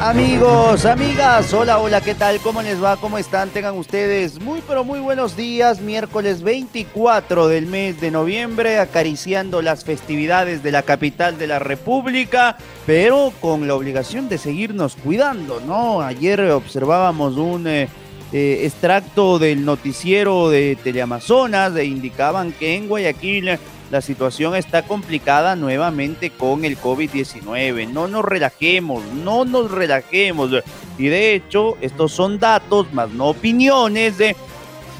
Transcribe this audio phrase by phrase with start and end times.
[0.00, 2.40] Amigos, amigas, hola, hola, ¿qué tal?
[2.40, 2.96] ¿Cómo les va?
[2.96, 3.50] ¿Cómo están?
[3.50, 5.80] Tengan ustedes muy, pero muy buenos días.
[5.80, 12.56] Miércoles 24 del mes de noviembre, acariciando las festividades de la capital de la República,
[12.86, 16.00] pero con la obligación de seguirnos cuidando, ¿no?
[16.00, 17.88] Ayer observábamos un eh,
[18.32, 23.58] eh, extracto del noticiero de Teleamazonas, de indicaban que en Guayaquil
[23.90, 27.88] la situación está complicada nuevamente con el COVID-19.
[27.88, 30.50] No nos relajemos, no nos relajemos.
[30.98, 34.36] Y de hecho, estos son datos, más no opiniones, de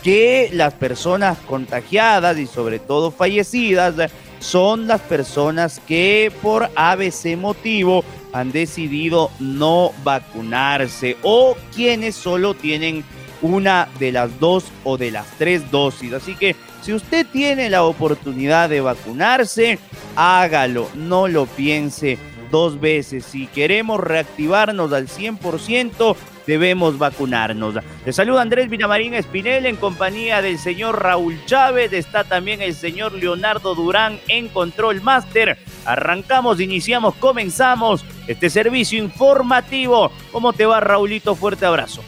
[0.03, 3.95] que las personas contagiadas y sobre todo fallecidas
[4.39, 13.03] son las personas que por ABC motivo han decidido no vacunarse o quienes solo tienen
[13.41, 16.12] una de las dos o de las tres dosis.
[16.12, 19.79] Así que si usted tiene la oportunidad de vacunarse,
[20.17, 22.19] hágalo, no lo piense
[22.51, 23.25] dos veces.
[23.25, 26.15] Si queremos reactivarnos al 100%,
[26.47, 27.77] debemos vacunarnos.
[28.05, 31.91] Le saluda Andrés Vinamarín Espinel en compañía del señor Raúl Chávez.
[31.95, 35.57] Está también el señor Leonardo Durán en Control Master.
[35.87, 40.12] Arrancamos, iniciamos, comenzamos este servicio informativo.
[40.33, 41.35] ¿Cómo te va, Raulito?
[41.35, 42.03] Fuerte abrazo.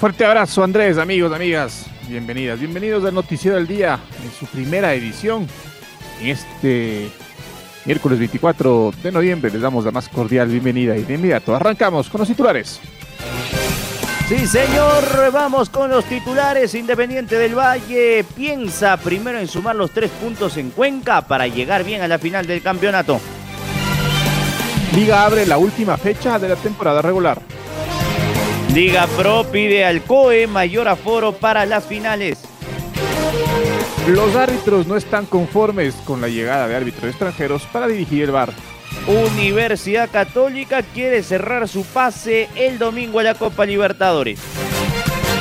[0.00, 5.46] Fuerte abrazo, Andrés, amigos, amigas bienvenidas, bienvenidos al Noticiero del Día en su primera edición.
[6.20, 7.10] En este
[7.84, 12.20] miércoles 24 de noviembre les damos la más cordial bienvenida y de inmediato arrancamos con
[12.20, 12.80] los titulares.
[14.28, 16.74] Sí, señor, vamos con los titulares.
[16.74, 22.02] Independiente del Valle piensa primero en sumar los tres puntos en Cuenca para llegar bien
[22.02, 23.20] a la final del campeonato.
[24.94, 27.40] Liga abre la última fecha de la temporada regular.
[28.74, 32.38] Liga Pro pide al COE mayor aforo para las finales.
[34.06, 38.52] Los árbitros no están conformes con la llegada de árbitros extranjeros para dirigir el bar.
[39.06, 44.38] Universidad Católica quiere cerrar su pase el domingo a la Copa Libertadores.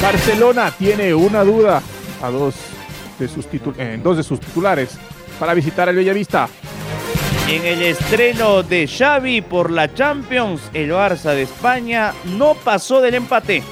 [0.02, 1.82] Barcelona tiene una duda
[2.22, 2.56] a dos
[3.20, 3.46] de sus
[3.78, 4.98] en dos de sus titulares
[5.40, 6.50] para visitar el Bellavista.
[7.48, 13.16] En el estreno de Xavi por la Champions, el Barça de España no pasó del
[13.16, 13.64] empate.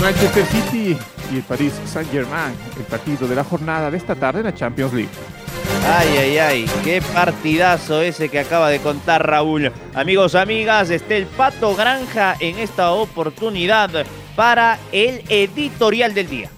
[0.00, 0.96] Manchester City
[1.32, 4.92] y el Paris Saint-Germain, el partido de la jornada de esta tarde en la Champions
[4.92, 5.10] League.
[5.86, 9.70] Ay, ay, ay, qué partidazo ese que acaba de contar Raúl.
[9.94, 14.04] Amigos, amigas, está el Pato Granja en esta oportunidad
[14.34, 16.50] para el editorial del día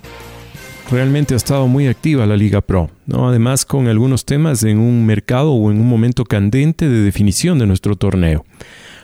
[0.90, 3.28] realmente ha estado muy activa la Liga Pro, ¿no?
[3.28, 7.66] además con algunos temas en un mercado o en un momento candente de definición de
[7.66, 8.44] nuestro torneo.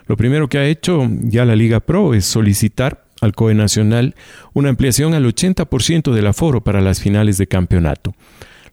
[0.07, 4.15] Lo primero que ha hecho ya la Liga Pro es solicitar al COE Nacional
[4.53, 8.15] una ampliación al 80% del aforo para las finales de campeonato.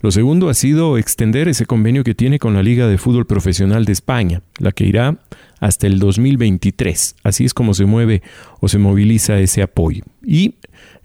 [0.02, 3.84] Lo segundo ha sido extender ese convenio que tiene con la Liga de Fútbol Profesional
[3.84, 5.20] de España, la que irá
[5.60, 7.18] hasta el 2023.
[7.24, 8.22] Así es como se mueve
[8.62, 10.04] o se moviliza ese apoyo.
[10.26, 10.56] Y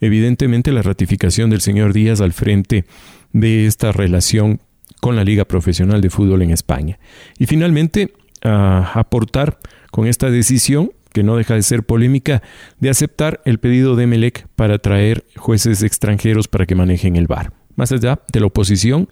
[0.00, 2.84] evidentemente la ratificación del señor Díaz al frente
[3.32, 4.60] de esta relación
[5.00, 7.00] con la Liga Profesional de Fútbol en España.
[7.37, 8.12] Y finalmente,
[8.43, 9.59] aportar
[9.91, 12.43] con esta decisión que no deja de ser polémica,
[12.78, 17.53] de aceptar el pedido de Melec para traer jueces extranjeros para que manejen el VAR.
[17.77, 19.09] Más allá de la oposición,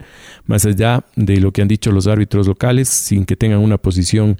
[0.46, 4.38] más allá de lo que han dicho los árbitros locales, sin que tengan una posición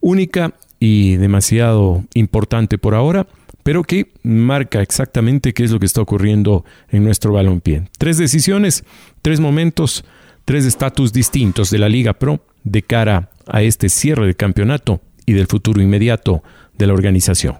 [0.00, 3.26] única y demasiado importante por ahora,
[3.62, 7.88] pero que marca exactamente qué es lo que está ocurriendo en nuestro balompié.
[7.98, 8.84] Tres decisiones,
[9.22, 10.04] tres momentos,
[10.44, 15.32] tres estatus distintos de la Liga Pro de cara a este cierre de campeonato y
[15.32, 16.42] del futuro inmediato
[16.76, 17.56] de la organización.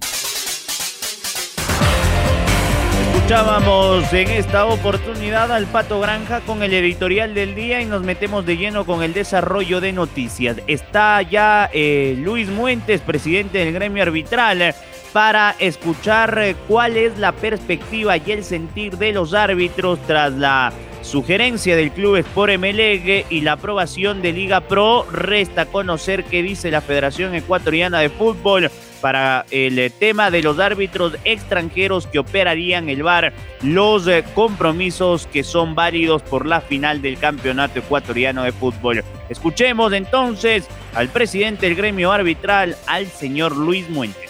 [3.33, 8.45] Escuchábamos en esta oportunidad al Pato Granja con el editorial del día y nos metemos
[8.45, 10.59] de lleno con el desarrollo de noticias.
[10.67, 14.75] Está ya eh, Luis Muentes, presidente del gremio arbitral
[15.13, 20.73] para escuchar eh, cuál es la perspectiva y el sentir de los árbitros tras la
[21.03, 26.71] sugerencia del club Sport MLG y la aprobación de Liga Pro, resta conocer qué dice
[26.71, 28.71] la Federación Ecuatoriana de Fútbol
[29.01, 33.33] para el tema de los árbitros extranjeros que operarían el VAR,
[33.63, 39.03] los compromisos que son válidos por la final del Campeonato Ecuatoriano de Fútbol.
[39.29, 44.22] Escuchemos entonces al presidente del gremio arbitral, al señor Luis Muentes.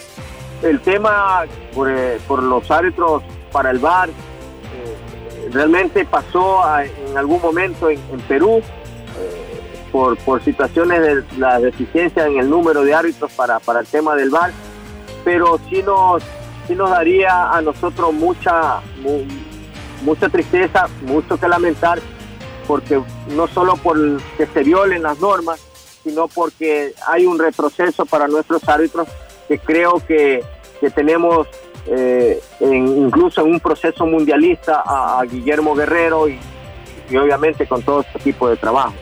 [0.63, 1.45] El tema
[1.75, 4.11] por, eh, los árbitros para el VAR
[5.53, 8.63] realmente pasó en algún momento en, Perú
[9.19, 9.61] eh,
[9.91, 14.15] por, por situaciones de la deficiencia en el número de árbitros para, para el tema
[14.15, 14.53] del VAR,
[15.25, 16.23] pero sí nos,
[16.67, 18.81] sí nos daría a nosotros mucha,
[20.03, 22.01] mucha tristeza, mucho que lamentar,
[22.67, 23.99] porque no solo por
[24.37, 25.61] que se violen las normas,
[26.03, 29.07] sino porque hay un retroceso para nuestros árbitros
[29.59, 30.43] creo que,
[30.81, 31.49] que tenemos
[31.87, 36.39] eh, incluso en un proceso mundialista a, Guillermo Guerrero y,
[37.17, 38.95] obviamente con todo este tipo de trabajo.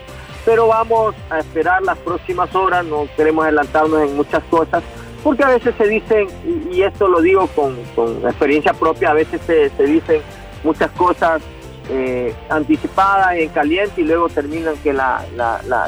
[0.43, 4.83] Pero vamos a esperar las próximas horas, no queremos adelantarnos en muchas cosas,
[5.23, 6.27] porque a veces se dicen,
[6.71, 7.77] y, esto lo digo con,
[8.25, 10.21] experiencia propia, a veces se, dicen
[10.63, 11.41] muchas cosas
[11.89, 15.23] eh, anticipadas en caliente y luego terminan que la,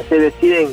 [0.08, 0.70] se deciden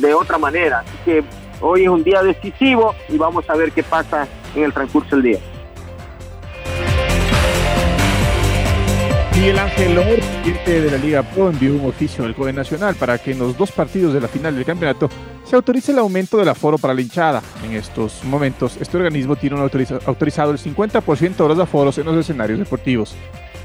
[0.00, 0.84] de otra manera.
[1.04, 1.24] Que
[1.60, 5.22] hoy es un día decisivo y vamos a ver qué pasa en el transcurso del
[5.22, 5.38] día.
[9.36, 13.18] Miguel Ángel Lor, presidente de la Liga Pro, envió un oficio al CODE Nacional para
[13.18, 15.10] que en los dos partidos de la final del campeonato
[15.44, 17.42] se autorice el aumento del aforo para la hinchada.
[17.64, 22.58] En estos momentos, este organismo tiene autorizado el 50% de los aforos en los escenarios
[22.58, 23.16] deportivos.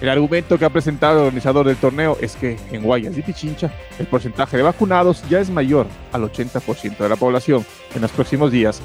[0.01, 3.69] El argumento que ha presentado el organizador del torneo es que en Guayas y Pichincha
[3.99, 7.65] el porcentaje de vacunados ya es mayor al 80% de la población.
[7.93, 8.81] En los próximos días,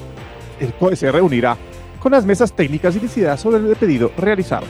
[0.59, 1.57] el CODE se reunirá
[1.99, 4.65] con las mesas técnicas y decidirá sobre el pedido realizado.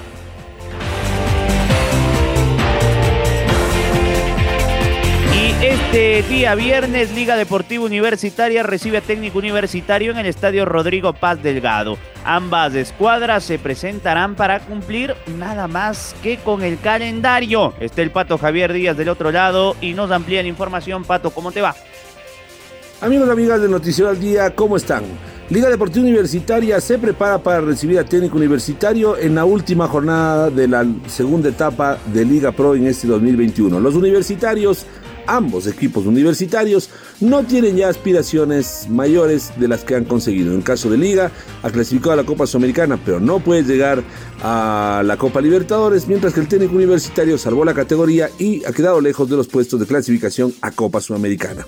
[5.96, 11.42] Este día viernes, Liga Deportiva Universitaria recibe a Técnico Universitario en el Estadio Rodrigo Paz
[11.42, 11.98] Delgado.
[12.26, 17.74] Ambas escuadras se presentarán para cumplir nada más que con el calendario.
[17.80, 21.06] Está el Pato Javier Díaz del otro lado y nos amplía la información.
[21.06, 21.74] Pato, ¿cómo te va?
[23.00, 25.04] Amigos y amigas del Noticiero al Día, ¿cómo están?
[25.50, 30.68] Liga Deportiva Universitaria se prepara para recibir a Técnico Universitario en la última jornada de
[30.68, 33.80] la segunda etapa de Liga Pro en este 2021.
[33.80, 34.88] Los universitarios,
[35.28, 36.90] ambos equipos universitarios,
[37.20, 40.54] no tienen ya aspiraciones mayores de las que han conseguido.
[40.54, 41.32] En caso de Liga,
[41.64, 44.04] ha clasificado a la Copa Sudamericana, pero no puede llegar
[44.44, 49.02] a la Copa Libertadores, mientras que el técnico universitario salvó la categoría y ha quedado
[49.02, 51.66] lejos de los puestos de clasificación a Copa Sudamericana.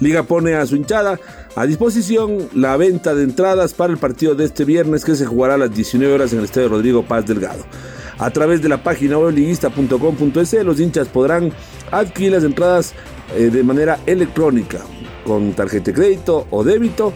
[0.00, 1.20] Liga pone a su hinchada
[1.54, 5.54] a disposición la venta de entradas para el partido de este viernes que se jugará
[5.54, 7.64] a las 19 horas en el Estadio Rodrigo Paz Delgado.
[8.18, 11.52] A través de la página web liguista.com.es los hinchas podrán
[11.92, 12.94] adquirir las entradas
[13.36, 14.80] eh, de manera electrónica
[15.24, 17.12] con tarjeta de crédito o débito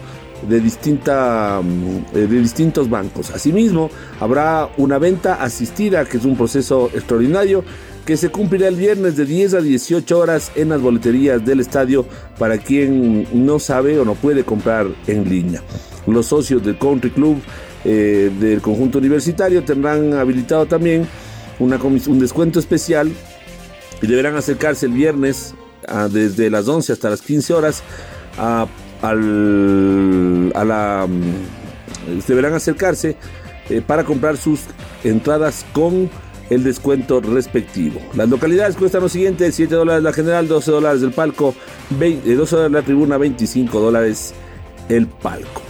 [0.47, 3.31] de, mm, de distintos bancos.
[3.31, 3.89] Asimismo,
[4.19, 7.63] habrá una venta asistida, que es un proceso extraordinario,
[8.05, 12.05] que se cumplirá el viernes de 10 a 18 horas en las boleterías del estadio
[12.39, 15.61] para quien no sabe o no puede comprar en línea.
[16.05, 17.37] Los socios del Country Club
[17.83, 21.05] eh, del conjunto universitario tendrán habilitado también
[21.59, 23.11] una un descuento especial
[24.01, 25.55] y deberán acercarse el viernes
[26.11, 27.83] desde las 11 hasta las 15 horas
[28.37, 28.67] a,
[29.01, 31.07] al, a la...
[31.07, 33.17] Mm, deberán acercarse
[33.69, 34.61] eh, para comprar sus
[35.03, 36.09] entradas con
[36.49, 37.99] el descuento respectivo.
[38.15, 41.53] Las localidades cuestan lo siguiente, 7 dólares la general, 12 dólares el palco,
[41.91, 44.33] 20, 12 dólares la tribuna, 25 dólares
[44.89, 45.61] el palco.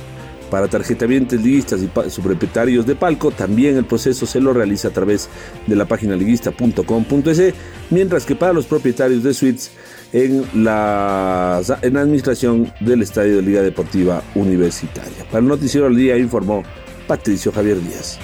[0.49, 5.29] Para tarjetavientes liguistas y propietarios de palco, también el proceso se lo realiza a través
[5.65, 7.53] de la página liguista.com.es,
[7.89, 9.71] mientras que para los propietarios de suites
[10.13, 15.25] en la, en administración del Estadio de Liga Deportiva Universitaria.
[15.25, 16.63] Para el Noticiero del Día informó
[17.07, 18.19] Patricio Javier Díaz.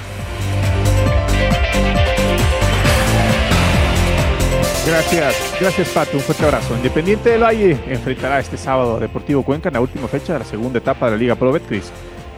[4.85, 6.75] Gracias, gracias Pato, un fuerte abrazo.
[6.75, 10.45] Independiente del Valle enfrentará este sábado a Deportivo Cuenca en la última fecha de la
[10.45, 11.91] segunda etapa de la Liga Pro Betcris.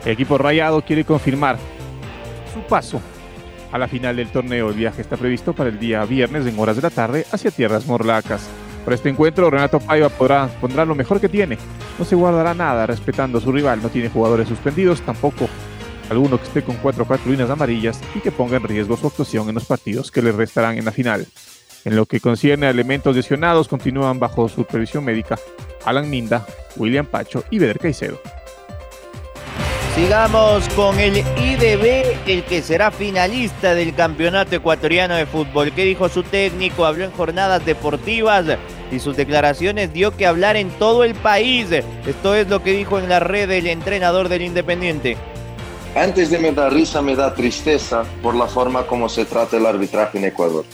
[0.05, 1.57] El equipo rayado quiere confirmar
[2.53, 3.01] su paso
[3.71, 4.69] a la final del torneo.
[4.69, 7.87] El viaje está previsto para el día viernes en horas de la tarde hacia tierras
[7.87, 8.47] morlacas.
[8.83, 11.57] Para este encuentro, Renato Paiva podrá, pondrá lo mejor que tiene.
[11.97, 13.81] No se guardará nada respetando a su rival.
[13.81, 15.49] No tiene jugadores suspendidos, tampoco
[16.11, 19.55] alguno que esté con cuatro cartulinas amarillas y que ponga en riesgo su actuación en
[19.55, 21.25] los partidos que le restarán en la final.
[21.83, 25.39] En lo que concierne a elementos lesionados, continúan bajo supervisión médica
[25.83, 26.45] Alan Minda,
[26.75, 28.19] William Pacho y Beder Caicedo.
[29.95, 35.71] Sigamos con el IDB, el que será finalista del Campeonato Ecuatoriano de Fútbol.
[35.71, 36.85] ¿Qué dijo su técnico?
[36.85, 38.45] Habló en jornadas deportivas
[38.91, 41.71] y sus declaraciones dio que hablar en todo el país.
[41.71, 45.15] Esto es lo que dijo en la red el entrenador del Independiente.
[45.95, 49.65] Antes de me dar risa, me da tristeza por la forma como se trata el
[49.65, 50.65] arbitraje en Ecuador.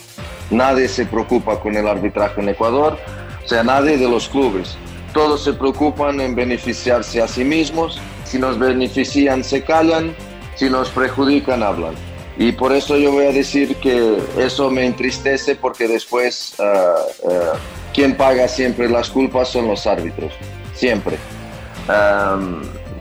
[0.50, 2.98] Nadie se preocupa con el arbitraje en Ecuador,
[3.46, 4.76] o sea, nadie de los clubes.
[5.14, 8.02] Todos se preocupan en beneficiarse a sí mismos.
[8.32, 10.16] Si nos benefician, se callan.
[10.56, 11.96] Si nos perjudican, hablan.
[12.38, 17.58] Y por eso yo voy a decir que eso me entristece porque después uh,
[17.94, 20.32] quien paga siempre las culpas son los árbitros.
[20.74, 21.18] Siempre.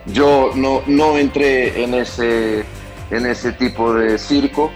[0.07, 2.65] Yo no, no entré en ese,
[3.13, 4.73] en ese tipo de circo.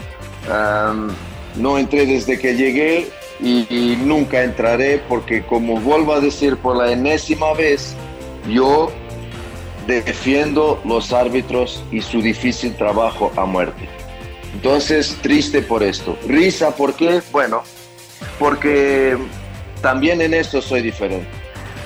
[1.57, 6.93] No entré desde que llegué y, nunca entraré porque como vuelvo a decir por la
[6.93, 7.97] enésima vez,
[8.49, 8.93] yo
[9.87, 13.89] defiendo los árbitros y su difícil trabajo a muerte.
[14.55, 16.17] Entonces, triste por esto.
[16.29, 17.21] Risa, ¿por qué?
[17.33, 17.63] Bueno,
[18.39, 19.17] porque
[19.83, 21.29] también en esto soy diferente.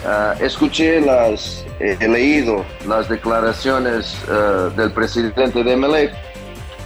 [0.05, 6.15] Uh, escuché las, eh, he leído las declaraciones uh, del presidente de Melec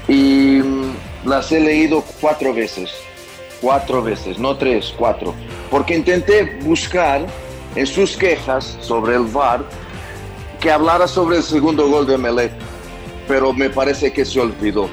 [0.08, 0.94] y um,
[1.26, 2.90] las he leído cuatro veces,
[3.60, 5.34] cuatro veces, no tres, cuatro,
[5.70, 7.26] porque intenté buscar
[7.76, 9.62] en sus quejas sobre el VAR
[10.62, 12.52] que hablara sobre el segundo gol de Melec,
[13.26, 14.88] pero me parece que se olvidó.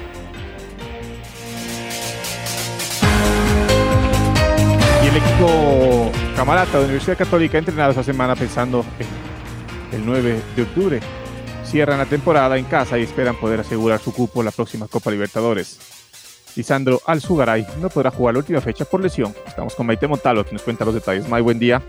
[5.02, 8.84] Y el equipo camarata de Universidad Católica entrenado esta semana pensando
[9.92, 11.00] en el 9 de octubre.
[11.64, 15.12] Cierran la temporada en casa y esperan poder asegurar su cupo en la próxima Copa
[15.12, 15.78] Libertadores.
[16.56, 19.32] Lisandro Alzugaray no podrá jugar la última fecha por lesión.
[19.46, 21.28] Estamos con Maite Montalvo, que nos cuenta los detalles.
[21.28, 21.80] May, buen día.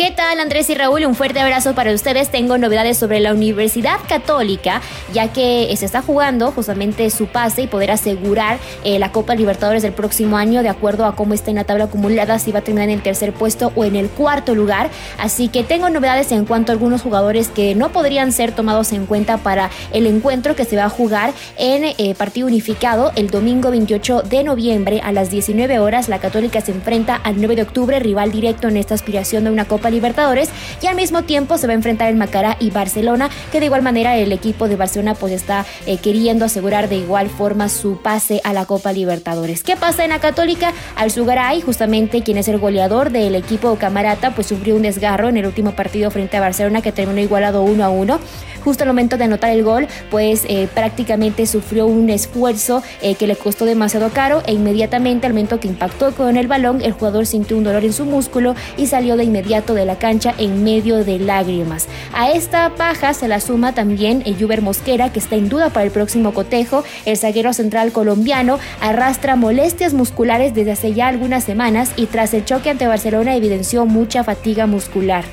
[0.00, 1.04] ¿Qué tal Andrés y Raúl?
[1.04, 2.30] Un fuerte abrazo para ustedes.
[2.30, 4.80] Tengo novedades sobre la Universidad Católica,
[5.12, 9.82] ya que se está jugando justamente su pase y poder asegurar eh, la Copa Libertadores
[9.82, 12.62] del próximo año, de acuerdo a cómo está en la tabla acumulada, si va a
[12.62, 14.88] terminar en el tercer puesto o en el cuarto lugar.
[15.18, 19.04] Así que tengo novedades en cuanto a algunos jugadores que no podrían ser tomados en
[19.04, 23.70] cuenta para el encuentro que se va a jugar en eh, partido unificado el domingo
[23.70, 26.08] 28 de noviembre a las 19 horas.
[26.08, 29.66] La Católica se enfrenta al 9 de octubre, rival directo en esta aspiración de una
[29.66, 30.48] Copa Libertadores
[30.82, 33.82] y al mismo tiempo se va a enfrentar el Macará y Barcelona, que de igual
[33.82, 38.40] manera el equipo de Barcelona pues está eh, queriendo asegurar de igual forma su pase
[38.44, 39.62] a la Copa Libertadores.
[39.62, 40.72] ¿Qué pasa en la Católica?
[40.96, 45.36] Al Sugaray, justamente quien es el goleador del equipo Camarata, pues sufrió un desgarro en
[45.36, 48.20] el último partido frente a Barcelona que terminó igualado 1 a 1
[48.64, 53.26] justo al momento de anotar el gol, pues eh, prácticamente sufrió un esfuerzo eh, que
[53.26, 57.26] le costó demasiado caro e inmediatamente al momento que impactó con el balón, el jugador
[57.26, 61.04] sintió un dolor en su músculo y salió de inmediato de la cancha en medio
[61.04, 61.86] de lágrimas.
[62.12, 65.84] A esta paja se la suma también el Juber Mosquera, que está en duda para
[65.84, 66.84] el próximo cotejo.
[67.04, 72.44] El zaguero central colombiano arrastra molestias musculares desde hace ya algunas semanas y tras el
[72.44, 75.24] choque ante Barcelona evidenció mucha fatiga muscular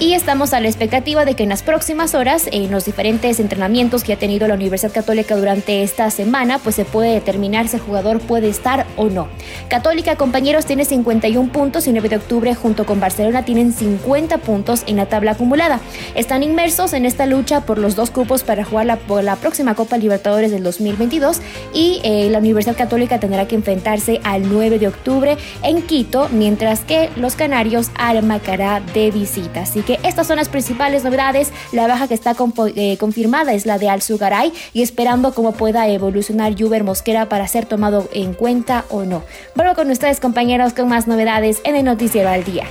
[0.00, 4.02] y estamos a la expectativa de que en las próximas horas, en los diferentes entrenamientos
[4.02, 7.82] que ha tenido la Universidad Católica durante esta semana, pues se puede determinar si el
[7.82, 9.28] jugador puede estar o no.
[9.68, 14.84] Católica, compañeros, tiene 51 puntos y 9 de octubre junto con Barcelona tienen 50 puntos
[14.86, 15.80] en la tabla acumulada.
[16.14, 19.74] Están inmersos en esta lucha por los dos cupos para jugar la, por la próxima
[19.74, 21.42] Copa Libertadores del 2022
[21.74, 26.80] y eh, la Universidad Católica tendrá que enfrentarse al 9 de octubre en Quito, mientras
[26.80, 28.20] que los canarios al
[28.94, 29.62] de visita.
[29.62, 31.52] Así que estas son las principales novedades.
[31.72, 32.36] La baja que está
[32.76, 37.66] eh, confirmada es la de Al-Sugaray y esperando cómo pueda evolucionar Juber Mosquera para ser
[37.66, 39.22] tomado en cuenta o no.
[39.54, 42.64] Vuelvo con ustedes compañeros con más novedades en el Noticiero al Día.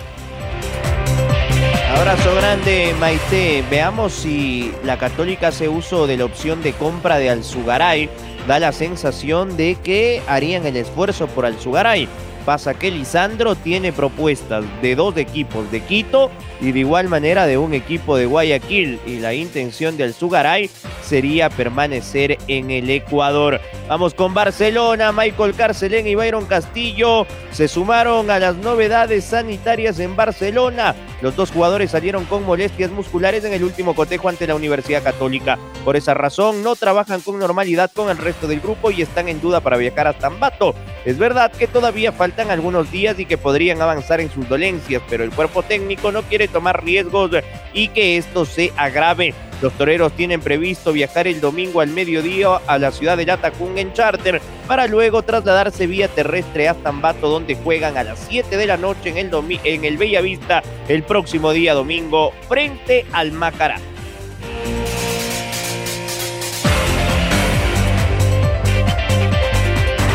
[1.95, 3.63] Abrazo grande, Maite.
[3.69, 8.09] Veamos si la Católica hace uso de la opción de compra de Alzugaray.
[8.47, 12.07] Da la sensación de que harían el esfuerzo por Alzugaray.
[12.45, 16.31] Pasa que Lisandro tiene propuestas de dos equipos de Quito
[16.61, 20.69] y de igual manera de un equipo de Guayaquil y la intención del Sugaray
[21.03, 23.59] sería permanecer en el Ecuador.
[23.87, 30.15] Vamos con Barcelona, Michael Carcelén y Byron Castillo se sumaron a las novedades sanitarias en
[30.15, 30.95] Barcelona.
[31.21, 35.57] Los dos jugadores salieron con molestias musculares en el último cotejo ante la Universidad Católica.
[35.83, 39.41] Por esa razón no trabajan con normalidad con el resto del grupo y están en
[39.41, 40.75] duda para viajar hasta Ambato.
[41.05, 45.23] Es verdad que todavía faltan algunos días y que podrían avanzar en sus dolencias, pero
[45.23, 47.31] el cuerpo técnico no quiere tomar riesgos
[47.73, 49.33] y que esto se agrave.
[49.63, 53.93] Los toreros tienen previsto viajar el domingo al mediodía a la ciudad de Latacún en
[53.93, 58.77] charter para luego trasladarse vía terrestre hasta Ambato donde juegan a las 7 de la
[58.77, 60.39] noche en el, en el
[60.87, 63.77] el próximo día domingo frente al Macará.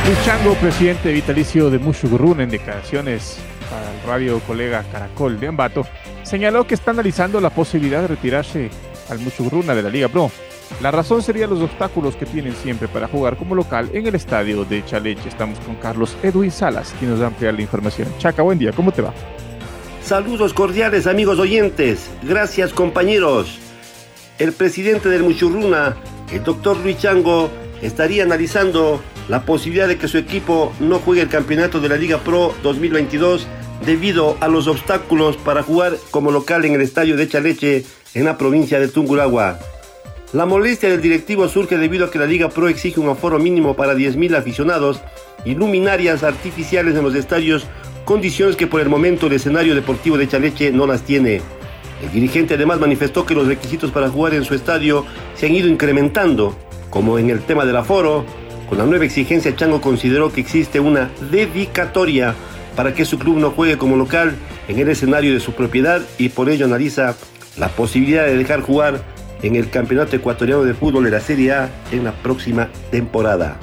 [0.07, 3.39] El Chango, presidente vitalicio de Mushugurruna, en declaraciones
[3.73, 5.87] al radio colega Caracol de Ambato,
[6.25, 8.69] señaló que está analizando la posibilidad de retirarse
[9.09, 10.31] al Mushugurruna de la Liga Pro.
[10.83, 14.67] La razón sería los obstáculos que tienen siempre para jugar como local en el estadio
[14.67, 15.27] de Chaleche.
[15.27, 18.09] Estamos con Carlos Edwin Salas, quien nos va a ampliar la información.
[18.19, 19.15] Chaca, buen día, ¿cómo te va?
[20.03, 22.11] Saludos cordiales amigos oyentes.
[22.23, 23.59] Gracias compañeros.
[24.39, 25.97] El presidente del Muchurruna,
[26.31, 27.49] el doctor Luis Chango,
[27.81, 32.19] estaría analizando la posibilidad de que su equipo no juegue el campeonato de la Liga
[32.19, 33.47] Pro 2022
[33.85, 38.39] debido a los obstáculos para jugar como local en el estadio de Chaleche en la
[38.39, 39.59] provincia de Tunguragua.
[40.33, 43.75] La molestia del directivo surge debido a que la Liga Pro exige un aforo mínimo
[43.75, 45.01] para 10.000 aficionados
[45.45, 47.67] y luminarias artificiales en los estadios,
[48.05, 51.41] condiciones que por el momento el escenario deportivo de Chaleche no las tiene.
[52.03, 55.69] El dirigente además manifestó que los requisitos para jugar en su estadio se han ido
[55.69, 56.57] incrementando,
[56.91, 58.25] como en el tema del aforo.
[58.69, 62.35] Con la nueva exigencia, Chango consideró que existe una dedicatoria
[62.77, 64.35] para que su club no juegue como local
[64.69, 67.15] en el escenario de su propiedad y por ello analiza
[67.57, 69.03] la posibilidad de dejar jugar
[69.43, 73.59] en el Campeonato Ecuatoriano de Fútbol de la Serie A en la próxima temporada.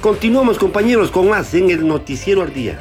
[0.00, 2.80] Continuamos compañeros con más en el Noticiero al Día.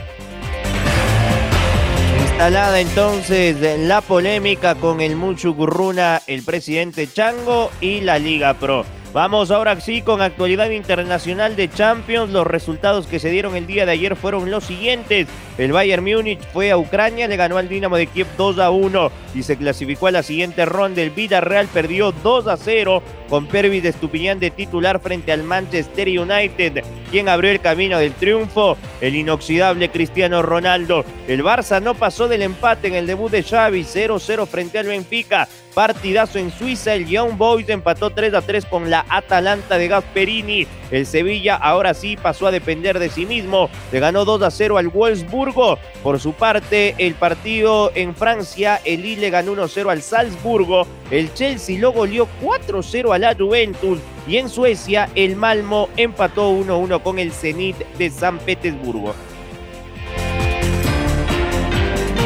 [2.24, 8.84] Instalada entonces la polémica con el Muchucurruna, el presidente Chango y la Liga Pro.
[9.14, 12.32] Vamos ahora sí con actualidad internacional de Champions.
[12.32, 15.28] Los resultados que se dieron el día de ayer fueron los siguientes.
[15.58, 19.12] El Bayern Múnich fue a Ucrania, le ganó al Dinamo de Kiev 2 a 1
[19.36, 21.02] y se clasificó a la siguiente ronda.
[21.02, 26.08] El Villarreal perdió 2 a 0 con Pervis de Estupiñán de titular frente al Manchester
[26.08, 26.82] United.
[27.12, 31.04] Quien abrió el camino del triunfo, el inoxidable Cristiano Ronaldo.
[31.28, 35.50] El Barça no pasó del empate en el debut de Xavi 0-0 frente al Benfica.
[35.74, 40.68] Partidazo en Suiza, el Young Boys empató 3 a 3 con la Atalanta de Gasperini.
[40.92, 43.70] El Sevilla ahora sí pasó a depender de sí mismo.
[43.92, 45.80] Le ganó 2 a 0 al Wolfsburgo.
[46.04, 50.86] Por su parte, el partido en Francia, el Lille ganó 1 0 al Salzburgo.
[51.10, 54.00] El Chelsea lo goleó 4 0 a la Juventus.
[54.28, 59.16] Y en Suecia, el Malmo empató 1 1 con el Zenit de San Petersburgo.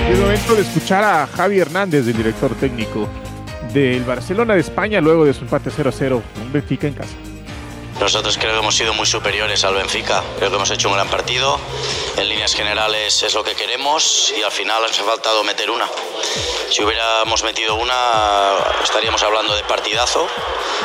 [0.09, 3.07] Es momento de escuchar a Javi Hernández, el director técnico
[3.75, 7.13] del Barcelona de España, luego de su empate 0-0 con Benfica en casa.
[7.99, 11.07] Nosotros creo que hemos sido muy superiores al Benfica, creo que hemos hecho un gran
[11.09, 11.59] partido,
[12.17, 15.87] en líneas generales es lo que queremos y al final nos ha faltado meter una.
[16.69, 20.27] Si hubiéramos metido una estaríamos hablando de partidazo,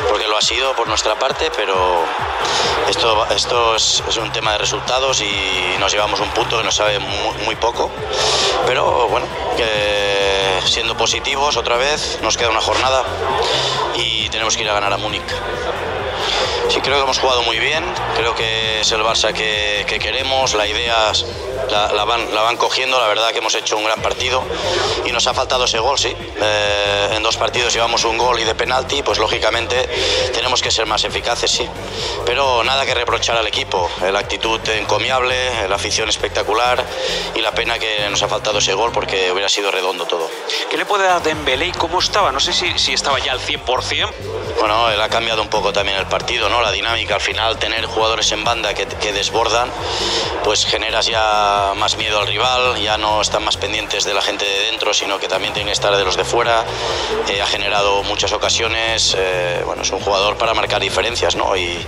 [0.09, 2.03] porque lo ha sido por nuestra parte, pero
[2.89, 6.99] esto, esto es, un tema de resultados y nos llevamos un punto que nos sabe
[6.99, 7.89] muy, muy poco,
[8.65, 9.27] pero bueno,
[9.57, 10.20] que
[10.65, 13.03] siendo positivos otra vez, nos queda una jornada
[13.95, 15.21] y tenemos que ir a ganar a Múnich.
[16.71, 17.83] Sí, creo que hemos jugado muy bien,
[18.15, 21.11] creo que es el Barça que, queremos, la idea
[21.69, 24.41] la, van, la van cogiendo, la verdad que hemos hecho un gran partido
[25.05, 26.15] y nos ha faltado ese gol, sí.
[26.41, 29.85] Eh, en dos partidos llevamos un gol y de penalti, pues lógicamente
[30.33, 31.67] tenemos que ser más eficaces, sí.
[32.25, 36.85] Pero nada que reprochar al equipo, la actitud encomiable, la afición espectacular
[37.35, 40.29] y la pena que nos ha faltado ese gol porque hubiera sido redondo todo.
[40.69, 42.31] ¿Qué le puede dar Dembélé y cómo estaba?
[42.31, 44.09] No sé si, si estaba ya al 100%.
[44.57, 46.60] Bueno, él ha cambiado un poco también el partido, ¿no?
[46.61, 49.69] La dinámica, al final tener jugadores en banda que, que desbordan,
[50.43, 54.45] pues generas ya más miedo al rival, ya no están más pendientes de la gente
[54.45, 56.63] de dentro, sino que también tienen que estar de los de fuera.
[57.29, 61.55] Eh, ha generado muchas ocasiones, eh, bueno, es un jugador para marcar diferencias, ¿no?
[61.55, 61.85] Y,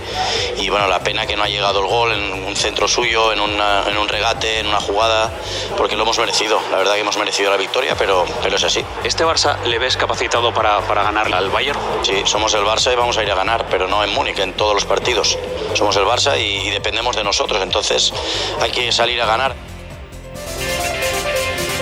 [0.56, 3.40] y, bueno, la pena que no ha llegado el gol en un centro suyo, en,
[3.40, 5.30] en un regate, en una jugada,
[5.76, 6.60] porque lo hemos merecido.
[6.70, 8.84] La verdad que hemos merecido la victoria, pero, pero es así.
[9.04, 11.78] ¿Este Barça le ves capacitado para, para ganar al Bayern?
[12.02, 14.53] Sí, somos el Barça y vamos a ir a ganar, pero no en Múnich, en
[14.56, 15.38] todos los partidos.
[15.74, 18.12] Somos el Barça y, dependemos de nosotros, entonces
[18.60, 19.54] hay que salir a ganar.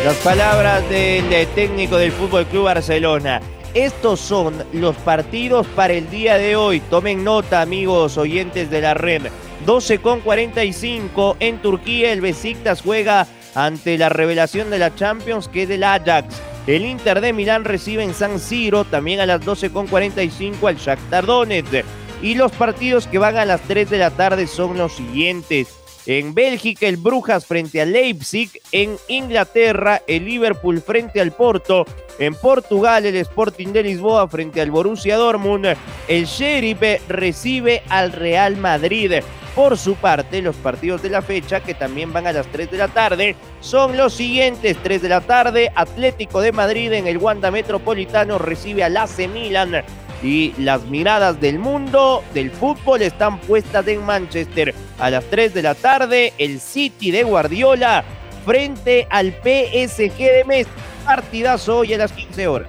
[0.05, 3.41] Las palabras del técnico del Fútbol Club Barcelona.
[3.75, 6.81] Estos son los partidos para el día de hoy.
[6.81, 9.23] Tomen nota, amigos oyentes de la red.
[9.65, 12.13] 12 con 45 en Turquía.
[12.13, 16.35] El Besiktas juega ante la revelación de la Champions, que es del Ajax.
[16.67, 21.85] El Inter de Milán recibe en San Siro también a las 12.45 al Shakhtar Donetsk.
[22.23, 25.69] Y los partidos que van a las 3 de la tarde son los siguientes.
[26.07, 28.51] En Bélgica, el Brujas frente al Leipzig.
[28.71, 31.85] En Inglaterra, el Liverpool frente al Porto.
[32.19, 35.77] En Portugal, el Sporting de Lisboa frente al Borussia Dortmund.
[36.09, 39.15] El Sheriff recibe al Real Madrid.
[39.55, 42.79] Por su parte, los partidos de la fecha, que también van a las 3 de
[42.79, 44.79] la tarde, son los siguientes.
[44.83, 49.85] 3 de la tarde, Atlético de Madrid en el Wanda Metropolitano recibe al AC Milan.
[50.23, 54.75] Y las miradas del mundo del fútbol están puestas en Manchester.
[54.99, 58.05] A las 3 de la tarde, el City de Guardiola
[58.45, 60.71] frente al PSG de Messi.
[61.05, 62.69] Partidazo hoy a las 15 horas.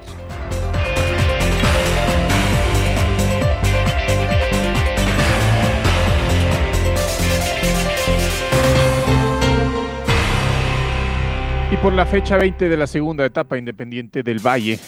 [11.72, 14.80] Y por la fecha 20 de la segunda etapa, Independiente del Valle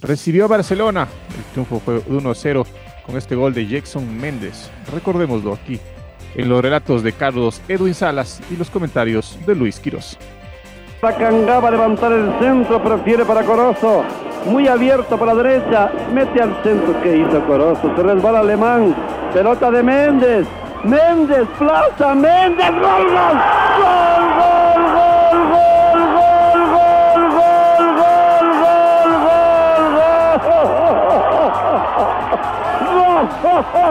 [0.00, 1.08] recibió a Barcelona.
[1.36, 2.66] El triunfo fue 1-0
[3.06, 4.70] con este gol de Jackson Méndez.
[4.92, 5.80] Recordémoslo aquí
[6.34, 10.16] en los relatos de Carlos Edwin Salas y los comentarios de Luis Quiroz.
[11.00, 14.04] Cangaba a levantar el centro, prefiere para Corozo.
[14.46, 17.94] Muy abierto para la derecha, mete al centro que hizo Corozo.
[17.96, 18.94] Se resbala Alemán,
[19.32, 20.46] pelota de Méndez.
[20.84, 23.38] Méndez, plaza, Méndez, gol, gol,
[23.78, 24.39] gol,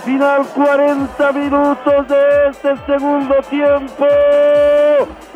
[0.00, 4.06] final, 40 minutos de este segundo tiempo.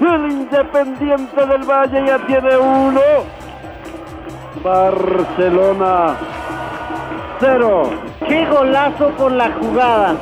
[0.01, 3.01] El Independiente del Valle ya tiene uno.
[4.63, 6.17] Barcelona,
[7.41, 7.91] cero.
[8.27, 10.15] Qué golazo con la jugada.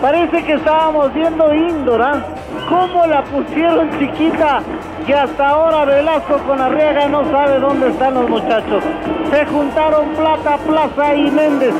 [0.00, 2.24] Parece que estábamos viendo Índora.
[2.68, 4.60] ¿Cómo la pusieron chiquita?
[5.06, 8.82] Que hasta ahora Velasco con Arriaga no sabe dónde están los muchachos.
[9.30, 11.74] Se juntaron Plata, Plaza y Méndez.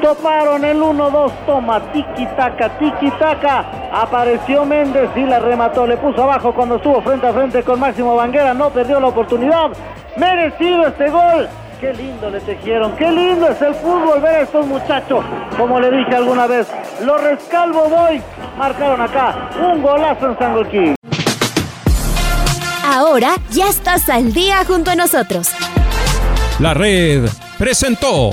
[0.00, 3.64] Toparon el 1-2, toma, tiki taka, tiki taka.
[3.92, 5.86] Apareció Méndez y la remató.
[5.86, 8.54] Le puso abajo cuando estuvo frente a frente con Máximo Banguera.
[8.54, 9.70] No perdió la oportunidad.
[10.16, 11.48] Merecido este gol.
[11.80, 15.24] Qué lindo le tejieron, qué lindo es el fútbol ver a estos muchachos.
[15.56, 16.66] Como le dije alguna vez,
[17.02, 18.22] los Rescalvo Boys
[18.58, 20.94] marcaron acá un golazo en Sangolquí.
[22.84, 25.52] Ahora ya estás al día junto a nosotros.
[26.58, 28.32] La red presentó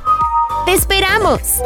[0.65, 1.61] ¡Te esperamos!